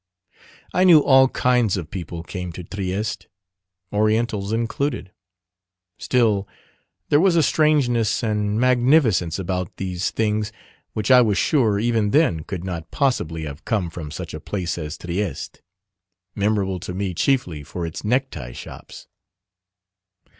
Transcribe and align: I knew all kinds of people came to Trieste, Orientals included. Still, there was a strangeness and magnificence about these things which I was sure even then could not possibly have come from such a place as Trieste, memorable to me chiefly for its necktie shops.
I 0.73 0.83
knew 0.83 1.01
all 1.03 1.27
kinds 1.27 1.77
of 1.77 1.91
people 1.91 2.23
came 2.23 2.51
to 2.53 2.63
Trieste, 2.63 3.27
Orientals 3.93 4.51
included. 4.51 5.11
Still, 5.99 6.47
there 7.09 7.19
was 7.19 7.35
a 7.35 7.43
strangeness 7.43 8.23
and 8.23 8.59
magnificence 8.59 9.37
about 9.37 9.77
these 9.77 10.09
things 10.09 10.51
which 10.93 11.11
I 11.11 11.21
was 11.21 11.37
sure 11.37 11.77
even 11.77 12.09
then 12.09 12.39
could 12.39 12.63
not 12.63 12.89
possibly 12.89 13.43
have 13.45 13.63
come 13.63 13.91
from 13.91 14.09
such 14.09 14.33
a 14.33 14.39
place 14.39 14.75
as 14.79 14.97
Trieste, 14.97 15.61
memorable 16.33 16.79
to 16.79 16.95
me 16.95 17.13
chiefly 17.13 17.61
for 17.63 17.85
its 17.85 18.03
necktie 18.03 18.53
shops. 18.53 19.05